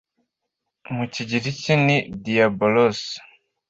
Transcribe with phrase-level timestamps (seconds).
[0.95, 3.01] Mu kigiriki ni diabolos